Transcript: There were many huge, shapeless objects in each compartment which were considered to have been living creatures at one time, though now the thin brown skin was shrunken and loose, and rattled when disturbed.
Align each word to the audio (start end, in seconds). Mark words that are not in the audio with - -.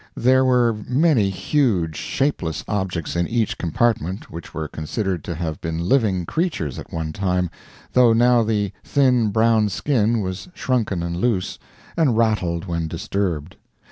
There 0.17 0.43
were 0.43 0.75
many 0.89 1.29
huge, 1.29 1.95
shapeless 1.95 2.63
objects 2.67 3.15
in 3.15 3.27
each 3.27 3.59
compartment 3.59 4.31
which 4.31 4.51
were 4.51 4.67
considered 4.67 5.23
to 5.25 5.35
have 5.35 5.61
been 5.61 5.77
living 5.87 6.25
creatures 6.25 6.79
at 6.79 6.91
one 6.91 7.13
time, 7.13 7.51
though 7.93 8.11
now 8.11 8.41
the 8.41 8.71
thin 8.83 9.29
brown 9.29 9.69
skin 9.69 10.21
was 10.21 10.47
shrunken 10.55 11.03
and 11.03 11.15
loose, 11.17 11.59
and 11.95 12.17
rattled 12.17 12.65
when 12.65 12.87
disturbed. 12.87 13.57